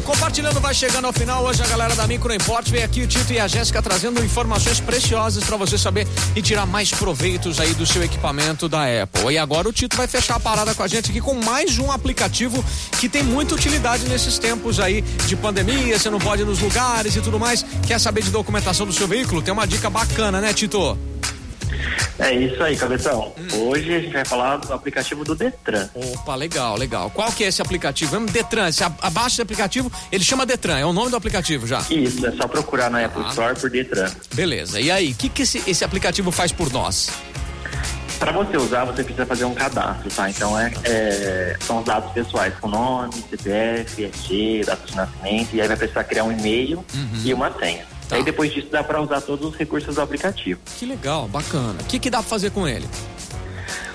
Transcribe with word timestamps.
Bom, 0.00 0.02
compartilhando 0.02 0.60
vai 0.60 0.72
chegando 0.72 1.06
ao 1.06 1.12
final. 1.12 1.44
Hoje 1.44 1.62
a 1.62 1.66
galera 1.66 1.94
da 1.94 2.06
Micro 2.06 2.32
Import 2.32 2.68
veio 2.68 2.84
aqui 2.84 3.02
o 3.02 3.06
Tito 3.06 3.32
e 3.32 3.38
a 3.38 3.46
Jéssica 3.46 3.82
trazendo 3.82 4.24
informações 4.24 4.80
preciosas 4.80 5.44
para 5.44 5.56
você 5.56 5.76
saber 5.76 6.06
e 6.34 6.40
tirar 6.40 6.64
mais 6.64 6.90
proveitos 6.90 7.60
aí 7.60 7.74
do 7.74 7.84
seu 7.84 8.02
equipamento 8.02 8.68
da 8.68 8.84
Apple. 9.02 9.32
E 9.32 9.38
agora 9.38 9.68
o 9.68 9.72
Tito 9.72 9.96
vai 9.96 10.06
fechar 10.06 10.36
a 10.36 10.40
parada 10.40 10.74
com 10.74 10.82
a 10.82 10.88
gente 10.88 11.10
aqui 11.10 11.20
com 11.20 11.34
mais 11.34 11.78
um 11.78 11.92
aplicativo 11.92 12.64
que 12.98 13.08
tem 13.08 13.22
muita 13.22 13.54
utilidade 13.54 14.08
nesses 14.08 14.38
tempos 14.38 14.80
aí 14.80 15.02
de 15.02 15.36
pandemia, 15.36 15.98
você 15.98 16.08
não 16.08 16.18
pode 16.18 16.42
ir 16.42 16.46
nos 16.46 16.60
lugares 16.60 17.14
e 17.16 17.20
tudo 17.20 17.38
mais. 17.38 17.64
Quer 17.86 17.98
saber 18.00 18.22
de 18.22 18.30
documentação 18.30 18.86
do 18.86 18.92
seu 18.92 19.06
veículo? 19.06 19.42
Tem 19.42 19.52
uma 19.52 19.66
dica 19.66 19.90
bacana, 19.90 20.40
né, 20.40 20.52
Tito? 20.54 21.09
É 22.18 22.34
isso 22.34 22.62
aí, 22.62 22.76
cabeção. 22.76 23.32
Hum. 23.38 23.68
Hoje 23.68 23.94
a 23.94 24.00
gente 24.00 24.12
vai 24.12 24.24
falar 24.24 24.56
do 24.58 24.72
aplicativo 24.72 25.24
do 25.24 25.34
Detran. 25.34 25.88
Opa, 25.94 26.34
legal, 26.34 26.76
legal. 26.76 27.10
Qual 27.10 27.32
que 27.32 27.44
é 27.44 27.48
esse 27.48 27.62
aplicativo? 27.62 28.16
É 28.16 28.20
Detran. 28.20 28.70
Se 28.72 28.84
abaixa 28.84 29.34
esse 29.34 29.42
aplicativo, 29.42 29.90
ele 30.12 30.24
chama 30.24 30.44
Detran, 30.44 30.78
é 30.78 30.84
o 30.84 30.92
nome 30.92 31.10
do 31.10 31.16
aplicativo 31.16 31.66
já. 31.66 31.80
Isso, 31.90 32.26
é 32.26 32.32
só 32.32 32.46
procurar 32.46 32.90
na 32.90 33.04
Apple 33.04 33.22
ah. 33.24 33.30
Store 33.30 33.58
por 33.58 33.70
Detran. 33.70 34.10
Beleza. 34.34 34.80
E 34.80 34.90
aí, 34.90 35.12
o 35.12 35.14
que, 35.14 35.28
que 35.28 35.42
esse, 35.42 35.62
esse 35.66 35.84
aplicativo 35.84 36.30
faz 36.30 36.52
por 36.52 36.72
nós? 36.72 37.10
Para 38.20 38.32
você 38.32 38.54
usar, 38.58 38.84
você 38.84 39.02
precisa 39.02 39.24
fazer 39.24 39.46
um 39.46 39.54
cadastro, 39.54 40.10
tá? 40.10 40.28
Então 40.28 40.58
é, 40.58 40.70
é, 40.84 41.56
são 41.60 41.78
os 41.78 41.86
dados 41.86 42.12
pessoais 42.12 42.52
com 42.60 42.68
nome, 42.68 43.14
CPF, 43.30 44.04
RG, 44.04 44.64
data 44.66 44.86
de 44.86 44.94
nascimento, 44.94 45.54
e 45.54 45.60
aí 45.62 45.66
vai 45.66 45.76
precisar 45.76 46.04
criar 46.04 46.24
um 46.24 46.32
e-mail 46.32 46.84
uhum. 46.94 47.22
e 47.24 47.32
uma 47.32 47.50
senha. 47.58 47.86
Tá. 48.10 48.16
Aí 48.16 48.24
depois 48.24 48.52
disso 48.52 48.66
dá 48.70 48.82
para 48.82 49.00
usar 49.00 49.20
todos 49.20 49.48
os 49.48 49.56
recursos 49.56 49.94
do 49.94 50.02
aplicativo. 50.02 50.60
Que 50.76 50.84
legal, 50.84 51.28
bacana. 51.28 51.80
O 51.80 51.84
que, 51.84 51.98
que 52.00 52.10
dá 52.10 52.18
para 52.18 52.28
fazer 52.28 52.50
com 52.50 52.66
ele? 52.66 52.88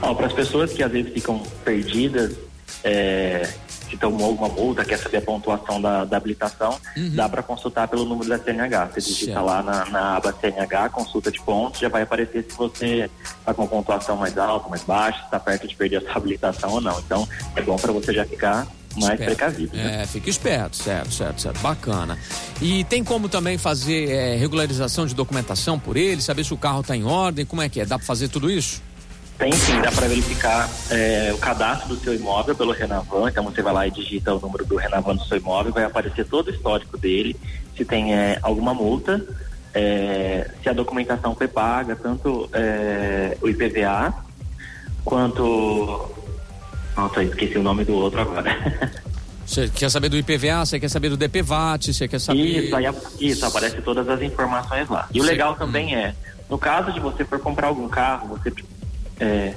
Para 0.00 0.26
as 0.26 0.32
pessoas 0.32 0.72
que 0.72 0.82
às 0.82 0.90
vezes 0.90 1.12
ficam 1.12 1.42
perdidas, 1.62 2.34
é, 2.82 3.46
que 3.90 3.98
tomou 3.98 4.28
alguma 4.28 4.48
multa, 4.48 4.82
quer 4.82 4.98
saber 4.98 5.18
a 5.18 5.22
pontuação 5.22 5.80
da, 5.80 6.04
da 6.06 6.16
habilitação, 6.16 6.78
uhum. 6.96 7.14
dá 7.14 7.28
para 7.28 7.42
consultar 7.42 7.86
pelo 7.86 8.06
número 8.06 8.28
da 8.28 8.38
CNH. 8.38 8.86
Você 8.86 9.00
digita 9.00 9.42
lá 9.42 9.62
na, 9.62 9.84
na, 9.86 10.16
aba 10.16 10.32
CNH, 10.32 10.88
consulta 10.88 11.30
de 11.30 11.40
pontos, 11.42 11.80
já 11.80 11.90
vai 11.90 12.02
aparecer 12.02 12.46
se 12.48 12.56
você 12.56 13.10
está 13.40 13.52
com 13.52 13.66
pontuação 13.66 14.16
mais 14.16 14.38
alta, 14.38 14.70
mais 14.70 14.82
baixa, 14.84 15.22
está 15.24 15.38
perto 15.38 15.68
de 15.68 15.76
perder 15.76 15.96
a 15.96 16.00
sua 16.00 16.16
habilitação 16.16 16.70
ou 16.70 16.80
não. 16.80 16.98
Então, 17.00 17.28
é 17.54 17.60
bom 17.60 17.76
para 17.76 17.92
você 17.92 18.14
já 18.14 18.24
ficar 18.24 18.66
mais 18.98 19.12
esperto. 19.12 19.36
precavido. 19.36 19.76
Né? 19.76 20.02
É, 20.02 20.06
fica 20.06 20.28
esperto, 20.30 20.76
certo, 20.76 21.12
certo, 21.12 21.40
certo. 21.40 21.60
Bacana. 21.60 22.18
E 22.60 22.84
tem 22.84 23.02
como 23.02 23.28
também 23.28 23.58
fazer 23.58 24.10
é, 24.10 24.36
regularização 24.36 25.06
de 25.06 25.14
documentação 25.14 25.78
por 25.78 25.96
ele, 25.96 26.20
saber 26.20 26.44
se 26.44 26.52
o 26.52 26.56
carro 26.56 26.80
está 26.80 26.96
em 26.96 27.04
ordem, 27.04 27.44
como 27.44 27.62
é 27.62 27.68
que 27.68 27.80
é? 27.80 27.86
Dá 27.86 27.98
para 27.98 28.06
fazer 28.06 28.28
tudo 28.28 28.50
isso? 28.50 28.82
Tem 29.38 29.52
sim, 29.52 29.80
dá 29.80 29.92
para 29.92 30.08
verificar 30.08 30.68
é, 30.90 31.30
o 31.32 31.38
cadastro 31.38 31.94
do 31.94 32.00
seu 32.02 32.12
imóvel 32.12 32.56
pelo 32.56 32.72
Renavan. 32.72 33.28
Então 33.28 33.44
você 33.44 33.62
vai 33.62 33.72
lá 33.72 33.86
e 33.86 33.90
digita 33.90 34.34
o 34.34 34.40
número 34.40 34.64
do 34.64 34.76
Renavan 34.76 35.14
do 35.14 35.24
seu 35.24 35.38
imóvel, 35.38 35.72
vai 35.72 35.84
aparecer 35.84 36.26
todo 36.26 36.48
o 36.48 36.50
histórico 36.50 36.98
dele, 36.98 37.36
se 37.76 37.84
tem 37.84 38.12
é, 38.12 38.38
alguma 38.42 38.74
multa, 38.74 39.24
é, 39.72 40.50
se 40.60 40.68
a 40.68 40.72
documentação 40.72 41.36
foi 41.36 41.46
paga, 41.46 41.94
tanto 41.94 42.50
é, 42.52 43.38
o 43.40 43.48
IPVA 43.48 44.12
quanto 45.04 46.10
nossa, 47.08 47.22
esqueci 47.22 47.58
o 47.58 47.62
nome 47.62 47.84
do 47.84 47.94
outro 47.94 48.20
agora. 48.20 48.54
Você 49.44 49.66
quer 49.66 49.90
saber 49.90 50.10
do 50.10 50.18
IPVA, 50.18 50.66
você 50.66 50.78
quer 50.78 50.90
saber 50.90 51.08
do 51.08 51.16
DPVAT, 51.16 51.94
você 51.94 52.06
quer 52.06 52.20
saber. 52.20 52.66
Isso, 52.66 52.76
aí, 52.76 52.84
isso, 53.18 53.46
aparece 53.46 53.80
todas 53.80 54.06
as 54.06 54.20
informações 54.20 54.90
lá. 54.90 55.08
E 55.10 55.22
o 55.22 55.24
legal 55.24 55.54
também 55.56 55.96
hum. 55.96 55.98
é, 55.98 56.14
no 56.50 56.58
caso 56.58 56.92
de 56.92 57.00
você 57.00 57.24
for 57.24 57.38
comprar 57.38 57.68
algum 57.68 57.88
carro, 57.88 58.28
você 58.28 58.52
é, 59.18 59.54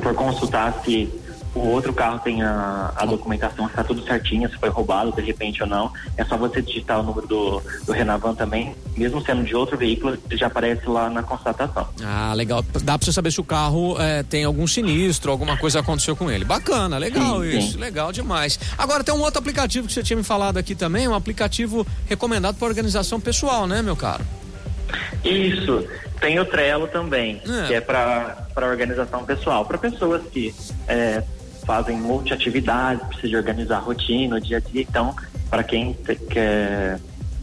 for 0.00 0.14
consultar 0.14 0.80
se 0.82 1.12
o 1.58 1.68
outro 1.68 1.92
carro 1.92 2.18
tem 2.20 2.42
a, 2.42 2.92
a 2.94 3.04
documentação, 3.04 3.66
está 3.66 3.82
tudo 3.82 4.02
certinho, 4.04 4.48
se 4.48 4.56
foi 4.56 4.68
roubado 4.68 5.12
de 5.12 5.22
repente 5.22 5.62
ou 5.62 5.68
não. 5.68 5.92
É 6.16 6.24
só 6.24 6.36
você 6.36 6.62
digitar 6.62 7.00
o 7.00 7.02
número 7.02 7.26
do, 7.26 7.62
do 7.84 7.92
Renavan 7.92 8.34
também, 8.34 8.74
mesmo 8.96 9.20
sendo 9.22 9.44
de 9.44 9.54
outro 9.54 9.76
veículo, 9.76 10.16
já 10.30 10.46
aparece 10.46 10.86
lá 10.86 11.10
na 11.10 11.22
constatação. 11.22 11.88
Ah, 12.02 12.32
legal. 12.34 12.64
Dá 12.82 12.96
para 12.98 13.04
você 13.04 13.12
saber 13.12 13.30
se 13.30 13.40
o 13.40 13.44
carro 13.44 14.00
é, 14.00 14.22
tem 14.22 14.44
algum 14.44 14.66
sinistro, 14.66 15.30
alguma 15.30 15.56
coisa 15.56 15.80
aconteceu 15.80 16.14
com 16.14 16.30
ele. 16.30 16.44
Bacana, 16.44 16.98
legal 16.98 17.42
sim, 17.42 17.58
isso, 17.58 17.72
sim. 17.72 17.78
legal 17.78 18.12
demais. 18.12 18.58
Agora 18.76 19.02
tem 19.02 19.14
um 19.14 19.20
outro 19.20 19.40
aplicativo 19.40 19.86
que 19.86 19.92
você 19.92 20.02
tinha 20.02 20.16
me 20.16 20.22
falado 20.24 20.56
aqui 20.58 20.74
também, 20.74 21.08
um 21.08 21.14
aplicativo 21.14 21.86
recomendado 22.08 22.56
para 22.56 22.68
organização 22.68 23.20
pessoal, 23.20 23.66
né, 23.66 23.82
meu 23.82 23.96
caro? 23.96 24.24
Isso. 25.24 25.86
Tem 26.20 26.38
o 26.38 26.44
Trello 26.44 26.88
também, 26.88 27.40
é. 27.46 27.66
que 27.66 27.74
é 27.74 27.80
para 27.80 28.46
organização 28.56 29.24
pessoal, 29.24 29.64
para 29.64 29.78
pessoas 29.78 30.22
que 30.32 30.54
é, 30.86 31.22
fazem 31.68 31.98
multiatividades, 31.98 33.06
precisa 33.08 33.28
de 33.28 33.36
organizar 33.36 33.76
a 33.76 33.80
rotina, 33.80 34.36
o 34.36 34.40
dia 34.40 34.56
a 34.56 34.60
dia. 34.60 34.80
Então, 34.80 35.14
para 35.50 35.62
quem 35.62 35.92
quer 36.30 36.98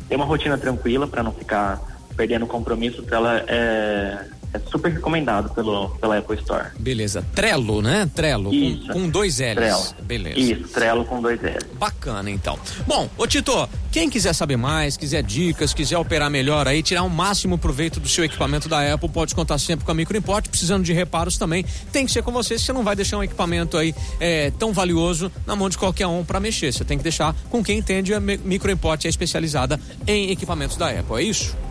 ter 0.10 0.16
uma 0.16 0.26
rotina 0.26 0.58
tranquila, 0.58 1.08
para 1.08 1.22
não 1.22 1.32
ficar 1.32 1.80
perdendo 2.18 2.48
compromisso, 2.48 3.06
ela 3.12 3.38
é, 3.48 4.26
é 4.56 4.62
super 4.72 4.92
recomendado 4.92 5.50
pelo, 5.54 5.90
pela 5.90 6.18
Apple 6.18 6.38
Store. 6.38 6.70
Beleza. 6.80 7.26
Trello, 7.36 7.82
né? 7.82 8.10
Trello. 8.16 8.54
Isso. 8.54 8.88
Com, 8.88 8.94
com 8.94 9.10
dois 9.10 9.40
L's. 9.40 9.56
Trello. 9.56 9.84
Beleza. 10.04 10.40
Isso, 10.40 10.68
Trello 10.70 11.06
com 11.06 11.22
dois 11.22 11.42
L's. 11.42 11.64
Bacana, 11.74 12.32
então. 12.32 12.58
Bom, 12.88 13.10
ô 13.18 13.28
Tito, 13.28 13.70
quem 13.92 14.10
quiser 14.10 14.34
saber 14.34 14.56
mais, 14.56 14.96
quiser 14.96 15.22
dicas, 15.24 15.74
quiser 15.74 15.98
operar 15.98 16.30
melhor 16.30 16.68
aí, 16.68 16.82
tirar 16.82 17.04
o 17.04 17.08
um 17.08 17.10
máximo 17.10 17.58
proveito 17.58 18.00
do 18.00 18.08
seu 18.08 18.24
equipamento 18.24 18.70
da 18.70 18.94
Apple, 18.94 19.10
pode 19.10 19.36
contar 19.36 19.58
sempre 19.58 19.86
com 19.86 19.92
a 19.92 19.96
Microimport. 19.96 20.48
Precisando 20.48 20.84
de 20.84 20.94
reparos 20.94 21.38
também, 21.38 21.66
tem 21.92 22.06
que 22.06 22.12
ser 22.12 22.24
com 22.24 22.32
você. 22.32 22.58
Você 22.58 22.72
não 22.72 22.84
vai 22.84 22.96
deixar 22.96 23.18
um 23.18 23.24
equipamento 23.24 23.78
aí 23.78 23.94
é, 24.20 24.52
tão 24.52 24.72
valioso 24.72 25.32
na 25.46 25.56
mão 25.56 25.70
de 25.70 25.78
qualquer 25.78 26.08
um 26.08 26.24
para 26.24 26.40
mexer. 26.40 26.72
Você 26.72 26.86
tem 26.86 26.98
que 26.98 27.04
deixar 27.04 27.36
com 27.50 27.62
quem 27.62 27.78
entende. 27.78 28.14
A 28.14 28.20
Microimport 28.20 29.04
é 29.04 29.10
especializada 29.10 29.80
em 30.08 30.32
equipamentos 30.32 30.78
da 30.78 30.90
Apple. 30.90 31.18
É 31.18 31.24
isso? 31.24 31.65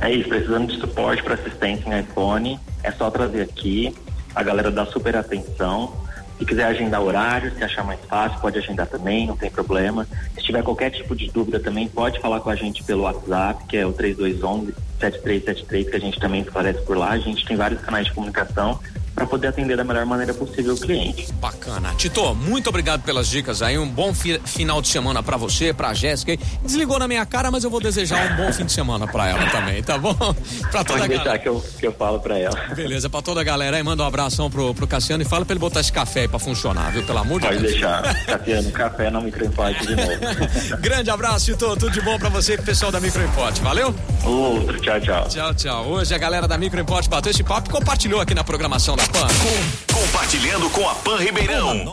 É 0.00 0.10
isso, 0.10 0.28
precisando 0.28 0.72
de 0.72 0.80
suporte 0.80 1.22
para 1.22 1.34
assistência 1.34 1.88
em 1.88 2.00
iPhone, 2.00 2.58
é 2.82 2.90
só 2.90 3.10
trazer 3.10 3.42
aqui. 3.42 3.94
A 4.34 4.42
galera 4.42 4.70
dá 4.70 4.86
super 4.86 5.14
atenção. 5.14 5.94
Se 6.38 6.46
quiser 6.46 6.64
agendar 6.64 7.02
horário, 7.02 7.54
se 7.54 7.62
achar 7.62 7.84
mais 7.84 8.00
fácil, 8.08 8.40
pode 8.40 8.58
agendar 8.58 8.86
também, 8.86 9.26
não 9.26 9.36
tem 9.36 9.50
problema. 9.50 10.06
Se 10.34 10.42
tiver 10.42 10.62
qualquer 10.62 10.90
tipo 10.90 11.14
de 11.14 11.30
dúvida 11.30 11.60
também, 11.60 11.86
pode 11.86 12.18
falar 12.18 12.40
com 12.40 12.48
a 12.48 12.56
gente 12.56 12.82
pelo 12.82 13.02
WhatsApp, 13.02 13.66
que 13.66 13.76
é 13.76 13.84
o 13.84 13.92
3211 13.92 14.74
7373, 14.98 15.90
que 15.90 15.96
a 15.96 16.00
gente 16.00 16.18
também 16.18 16.40
esclarece 16.40 16.80
por 16.82 16.96
lá. 16.96 17.10
A 17.10 17.18
gente 17.18 17.44
tem 17.44 17.56
vários 17.56 17.80
canais 17.82 18.06
de 18.06 18.12
comunicação 18.12 18.80
para 19.20 19.26
poder 19.26 19.48
atender 19.48 19.76
da 19.76 19.84
melhor 19.84 20.06
maneira 20.06 20.32
possível 20.32 20.72
o 20.72 20.80
cliente. 20.80 21.30
Bacana. 21.34 21.92
Tito, 21.98 22.34
muito 22.34 22.70
obrigado 22.70 23.02
pelas 23.02 23.28
dicas 23.28 23.60
aí. 23.60 23.76
Um 23.76 23.86
bom 23.86 24.14
fi 24.14 24.40
final 24.46 24.80
de 24.80 24.88
semana 24.88 25.22
para 25.22 25.36
você, 25.36 25.74
pra 25.74 25.92
Jéssica. 25.92 26.38
Desligou 26.62 26.98
na 26.98 27.06
minha 27.06 27.26
cara, 27.26 27.50
mas 27.50 27.62
eu 27.62 27.68
vou 27.68 27.80
desejar 27.80 28.32
um 28.32 28.36
bom 28.36 28.50
fim 28.50 28.64
de 28.64 28.72
semana 28.72 29.06
para 29.06 29.28
ela 29.28 29.46
também, 29.50 29.82
tá 29.82 29.98
bom? 29.98 30.14
Pra 30.70 30.84
toda 30.84 31.00
Pode 31.00 31.04
a 31.04 31.06
deixar 31.08 31.24
galera. 31.24 31.38
que 31.38 31.48
eu, 31.48 31.64
que 31.80 31.86
eu 31.86 31.92
falo 31.92 32.20
para 32.20 32.38
ela. 32.38 32.56
Beleza, 32.74 33.10
para 33.10 33.22
toda 33.22 33.40
a 33.40 33.44
galera 33.44 33.76
aí, 33.76 33.82
manda 33.82 34.02
um 34.02 34.06
abração 34.06 34.48
pro, 34.50 34.72
pro 34.72 34.86
Cassiano 34.86 35.22
e 35.22 35.26
fala 35.26 35.44
para 35.44 35.52
ele 35.52 35.60
botar 35.60 35.80
esse 35.80 35.92
café 35.92 36.20
aí 36.20 36.28
pra 36.28 36.38
funcionar, 36.38 36.90
viu? 36.92 37.02
Pelo 37.02 37.18
amor 37.18 37.40
de 37.40 37.48
Deus. 37.48 37.60
Pode 37.60 37.72
deixar. 37.72 38.02
Cassiano, 38.24 38.70
café 38.70 39.10
não 39.10 39.20
microimporte 39.20 39.86
de 39.86 39.96
novo. 39.96 40.12
Grande 40.80 41.10
abraço, 41.10 41.46
Tito. 41.46 41.76
Tudo 41.76 41.90
de 41.90 42.00
bom 42.00 42.18
para 42.18 42.28
você 42.28 42.54
e 42.54 42.56
pro 42.56 42.66
pessoal 42.66 42.92
da 42.92 43.00
Microimporte. 43.00 43.60
Valeu? 43.60 43.94
Outro, 44.24 44.80
tchau, 44.80 45.00
tchau. 45.00 45.28
Tchau, 45.28 45.54
tchau. 45.54 45.86
Hoje 45.88 46.14
a 46.14 46.18
galera 46.18 46.46
da 46.46 46.56
Microimporte 46.56 47.08
bateu 47.08 47.30
esse 47.30 47.42
papo 47.42 47.68
e 47.68 47.72
compartilhou 47.72 48.20
aqui 48.20 48.34
na 48.34 48.44
programação 48.44 48.96
da 48.96 49.06
PAN. 49.12 49.26
Com, 49.42 50.00
compartilhando 50.00 50.70
com 50.70 50.88
a 50.88 50.94
PAN 50.94 51.16
Ribeirão. 51.18 51.84